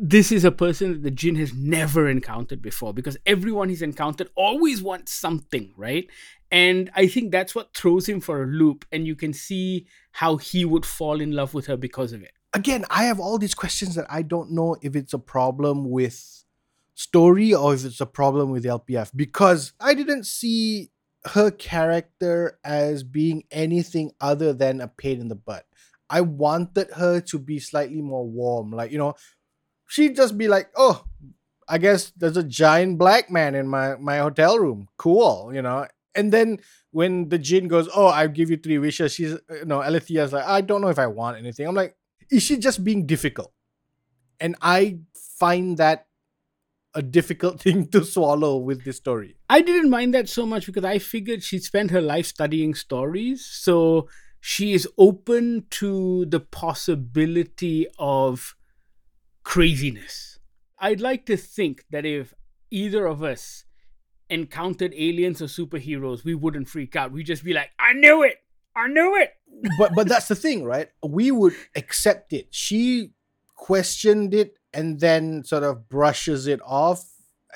this 0.00 0.30
is 0.30 0.44
a 0.44 0.52
person 0.52 0.92
that 0.92 1.02
the 1.02 1.10
jinn 1.10 1.34
has 1.34 1.52
never 1.52 2.08
encountered 2.08 2.62
before 2.62 2.94
because 2.94 3.16
everyone 3.26 3.68
he's 3.68 3.82
encountered 3.82 4.30
always 4.36 4.80
wants 4.80 5.12
something, 5.12 5.72
right? 5.76 6.08
And 6.52 6.88
I 6.94 7.08
think 7.08 7.32
that's 7.32 7.54
what 7.54 7.74
throws 7.74 8.08
him 8.08 8.20
for 8.20 8.42
a 8.42 8.46
loop, 8.46 8.86
and 8.92 9.06
you 9.06 9.16
can 9.16 9.32
see 9.32 9.86
how 10.12 10.36
he 10.36 10.64
would 10.64 10.86
fall 10.86 11.20
in 11.20 11.32
love 11.32 11.52
with 11.52 11.66
her 11.66 11.76
because 11.76 12.12
of 12.12 12.22
it. 12.22 12.32
Again, 12.54 12.84
I 12.88 13.04
have 13.04 13.18
all 13.18 13.38
these 13.38 13.54
questions 13.54 13.96
that 13.96 14.06
I 14.08 14.22
don't 14.22 14.52
know 14.52 14.76
if 14.80 14.94
it's 14.94 15.12
a 15.12 15.18
problem 15.18 15.90
with 15.90 16.44
story 16.94 17.52
or 17.52 17.74
if 17.74 17.84
it's 17.84 18.00
a 18.00 18.06
problem 18.06 18.50
with 18.50 18.64
LPF 18.64 19.10
because 19.14 19.72
I 19.80 19.94
didn't 19.94 20.24
see 20.24 20.90
her 21.26 21.50
character 21.50 22.58
as 22.64 23.02
being 23.02 23.44
anything 23.50 24.12
other 24.20 24.52
than 24.52 24.80
a 24.80 24.88
pain 24.88 25.20
in 25.20 25.28
the 25.28 25.34
butt. 25.34 25.66
I 26.10 26.22
wanted 26.22 26.90
her 26.92 27.20
to 27.20 27.38
be 27.38 27.58
slightly 27.58 28.00
more 28.00 28.26
warm, 28.26 28.70
like, 28.70 28.90
you 28.90 28.98
know, 28.98 29.14
she'd 29.88 30.14
just 30.14 30.38
be 30.38 30.46
like, 30.46 30.70
"Oh, 30.76 31.04
I 31.68 31.78
guess 31.78 32.12
there's 32.16 32.36
a 32.36 32.44
giant 32.44 32.98
black 32.98 33.30
man 33.30 33.56
in 33.56 33.66
my 33.66 33.96
my 33.96 34.18
hotel 34.18 34.58
room. 34.58 34.88
Cool, 34.96 35.50
you 35.52 35.62
know." 35.62 35.86
And 36.14 36.32
then 36.32 36.58
when 36.92 37.28
the 37.28 37.38
jinn 37.38 37.66
goes, 37.68 37.88
"Oh, 37.94 38.06
I 38.08 38.26
give 38.28 38.50
you 38.50 38.56
three 38.56 38.78
wishes," 38.78 39.14
she's 39.14 39.32
you 39.50 39.64
know, 39.66 39.82
Alethea's 39.82 40.32
like, 40.32 40.46
"I 40.46 40.60
don't 40.60 40.80
know 40.80 40.88
if 40.88 40.98
I 40.98 41.08
want 41.08 41.38
anything." 41.38 41.66
I'm 41.66 41.74
like, 41.74 41.96
is 42.30 42.42
she 42.42 42.58
just 42.58 42.84
being 42.84 43.06
difficult? 43.06 43.52
And 44.40 44.56
I 44.60 44.98
find 45.38 45.78
that 45.78 46.06
a 46.94 47.02
difficult 47.02 47.60
thing 47.64 47.86
to 47.88 48.04
swallow 48.04 48.56
with 48.56 48.84
this 48.84 48.96
story. 48.96 49.36
I 49.48 49.60
didn't 49.60 49.90
mind 49.90 50.14
that 50.14 50.28
so 50.28 50.46
much 50.46 50.66
because 50.66 50.84
I 50.84 50.98
figured 50.98 51.42
she 51.42 51.58
spent 51.58 51.90
her 51.90 52.00
life 52.02 52.26
studying 52.26 52.74
stories, 52.74 53.44
so 53.44 54.08
she 54.40 54.72
is 54.72 54.88
open 54.98 55.66
to 55.70 56.26
the 56.26 56.40
possibility 56.40 57.86
of 57.98 58.54
craziness. 59.48 60.38
I'd 60.78 61.00
like 61.00 61.24
to 61.24 61.36
think 61.38 61.84
that 61.90 62.04
if 62.04 62.34
either 62.70 63.06
of 63.06 63.22
us 63.22 63.64
encountered 64.28 64.92
aliens 64.94 65.40
or 65.40 65.46
superheroes, 65.46 66.22
we 66.22 66.34
wouldn't 66.34 66.68
freak 66.68 66.94
out. 66.94 67.12
We'd 67.12 67.24
just 67.24 67.42
be 67.44 67.54
like, 67.54 67.70
I 67.80 67.94
knew 67.94 68.22
it. 68.22 68.36
I 68.76 68.88
knew 68.88 69.16
it. 69.16 69.32
but 69.78 69.94
but 69.94 70.06
that's 70.06 70.28
the 70.32 70.34
thing, 70.34 70.64
right? 70.64 70.90
We 71.02 71.30
would 71.30 71.54
accept 71.74 72.34
it. 72.34 72.48
She 72.50 73.12
questioned 73.56 74.34
it 74.34 74.58
and 74.74 75.00
then 75.00 75.44
sort 75.44 75.64
of 75.64 75.88
brushes 75.88 76.46
it 76.46 76.60
off. 76.62 77.02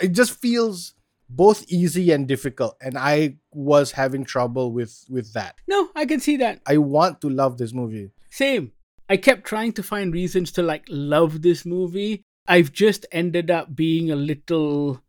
It 0.00 0.12
just 0.12 0.40
feels 0.40 0.94
both 1.28 1.62
easy 1.68 2.10
and 2.10 2.26
difficult 2.26 2.76
and 2.80 2.96
I 2.96 3.36
was 3.52 3.92
having 3.92 4.24
trouble 4.24 4.72
with 4.72 5.04
with 5.10 5.34
that. 5.34 5.56
No, 5.68 5.90
I 5.94 6.06
can 6.06 6.20
see 6.20 6.38
that. 6.38 6.62
I 6.66 6.78
want 6.78 7.20
to 7.20 7.28
love 7.28 7.58
this 7.58 7.74
movie. 7.74 8.12
Same. 8.30 8.72
I 9.12 9.18
kept 9.18 9.44
trying 9.44 9.74
to 9.74 9.82
find 9.82 10.14
reasons 10.14 10.52
to 10.52 10.62
like 10.62 10.84
love 10.88 11.42
this 11.42 11.66
movie. 11.66 12.22
I've 12.48 12.72
just 12.72 13.04
ended 13.12 13.50
up 13.50 13.76
being 13.76 14.10
a 14.10 14.16
little 14.16 15.02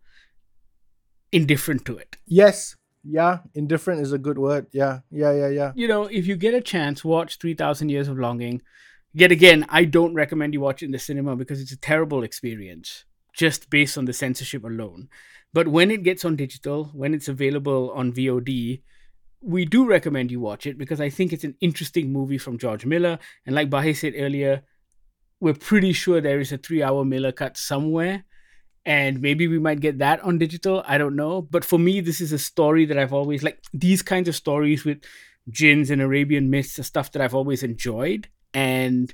indifferent 1.32 1.86
to 1.86 1.98
it. 2.00 2.18
Yes. 2.28 2.76
Yeah, 3.06 3.40
indifferent 3.54 4.02
is 4.02 4.12
a 4.12 4.18
good 4.18 4.38
word. 4.38 4.68
Yeah. 4.74 5.00
Yeah, 5.10 5.32
yeah, 5.32 5.48
yeah. 5.48 5.72
You 5.74 5.88
know, 5.88 6.04
if 6.04 6.28
you 6.28 6.36
get 6.36 6.54
a 6.54 6.60
chance, 6.60 7.06
watch 7.06 7.38
3000 7.38 7.88
Years 7.88 8.10
of 8.10 8.20
Longing. 8.20 8.62
Yet 9.14 9.32
again, 9.32 9.66
I 9.70 9.86
don't 9.86 10.14
recommend 10.14 10.54
you 10.54 10.60
watch 10.60 10.84
it 10.84 10.88
in 10.88 10.92
the 10.92 11.00
cinema 11.00 11.38
because 11.38 11.62
it's 11.62 11.72
a 11.72 11.78
terrible 11.78 12.24
experience 12.24 13.06
just 13.34 13.70
based 13.70 13.98
on 13.98 14.04
the 14.04 14.12
censorship 14.12 14.66
alone. 14.66 15.08
But 15.54 15.70
when 15.70 15.90
it 15.90 16.04
gets 16.04 16.26
on 16.26 16.36
digital, 16.36 16.92
when 16.94 17.14
it's 17.14 17.30
available 17.30 17.90
on 17.96 18.12
VOD, 18.12 18.82
we 19.44 19.66
do 19.66 19.86
recommend 19.86 20.32
you 20.32 20.40
watch 20.40 20.66
it 20.66 20.78
because 20.78 21.02
I 21.02 21.10
think 21.10 21.34
it's 21.34 21.44
an 21.44 21.56
interesting 21.60 22.12
movie 22.12 22.38
from 22.38 22.58
George 22.58 22.86
Miller. 22.86 23.20
And 23.46 23.56
like 23.56 23.70
Bahir 23.70 23.96
said 23.96 24.14
earlier, 24.16 24.64
we're 25.40 25.54
pretty 25.54 25.92
sure 25.94 26.22
there 26.22 26.40
is 26.40 26.52
a 26.52 26.58
three 26.58 26.82
hour 26.82 27.04
Miller 27.04 27.32
cut 27.32 27.58
somewhere. 27.58 28.24
And 28.86 29.22
maybe 29.22 29.48
we 29.48 29.60
might 29.60 29.80
get 29.80 30.00
that 30.00 30.22
on 30.22 30.38
digital. 30.38 30.84
I 30.86 30.98
don't 30.98 31.16
know. 31.16 31.42
But 31.42 31.64
for 31.64 31.80
me, 31.80 32.02
this 32.02 32.20
is 32.20 32.34
a 32.34 32.40
story 32.40 32.86
that 32.86 32.98
I've 32.98 33.14
always 33.14 33.44
like 33.44 33.60
these 33.74 34.02
kinds 34.02 34.28
of 34.28 34.36
stories 34.36 34.84
with 34.84 35.04
jinns 35.50 35.90
and 35.90 36.02
Arabian 36.02 36.50
myths 36.50 36.80
are 36.80 36.84
stuff 36.84 37.12
that 37.12 37.22
I've 37.22 37.36
always 37.36 37.64
enjoyed. 37.64 38.28
And 38.54 39.14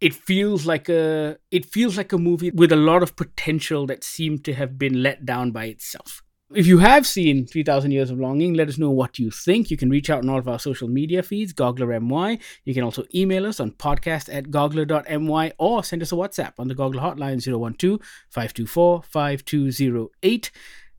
it 0.00 0.14
feels 0.14 0.66
like 0.66 0.88
a 0.88 1.38
it 1.50 1.64
feels 1.64 1.96
like 1.96 2.12
a 2.12 2.18
movie 2.18 2.50
with 2.50 2.72
a 2.72 2.76
lot 2.76 3.02
of 3.02 3.16
potential 3.16 3.86
that 3.86 4.02
seemed 4.02 4.44
to 4.44 4.54
have 4.54 4.78
been 4.78 5.02
let 5.02 5.24
down 5.24 5.52
by 5.52 5.66
itself. 5.66 6.22
If 6.54 6.66
you 6.66 6.78
have 6.78 7.06
seen 7.06 7.46
3000 7.46 7.92
Years 7.92 8.10
of 8.10 8.20
Longing, 8.20 8.52
let 8.52 8.68
us 8.68 8.76
know 8.76 8.90
what 8.90 9.18
you 9.18 9.30
think. 9.30 9.70
You 9.70 9.78
can 9.78 9.88
reach 9.88 10.10
out 10.10 10.22
on 10.22 10.28
all 10.28 10.38
of 10.38 10.48
our 10.48 10.58
social 10.58 10.86
media 10.86 11.22
feeds, 11.22 11.54
GogglerMY. 11.54 12.40
You 12.64 12.74
can 12.74 12.84
also 12.84 13.04
email 13.14 13.46
us 13.46 13.58
on 13.58 13.70
podcast 13.70 14.32
at 14.34 14.50
goggler.my 14.50 15.52
or 15.58 15.82
send 15.82 16.02
us 16.02 16.12
a 16.12 16.14
WhatsApp 16.14 16.52
on 16.58 16.68
the 16.68 16.74
Goggler 16.74 17.00
hotline 17.00 17.42
012 17.42 18.00
524 18.28 19.02
5208. 19.02 20.50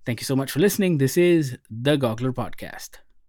Thank 0.06 0.22
you 0.22 0.26
so 0.26 0.36
much 0.36 0.52
for 0.52 0.60
listening. 0.60 0.98
This 0.98 1.18
is 1.18 1.58
the 1.70 1.98
Goggler 1.98 2.34
Podcast. 2.34 3.03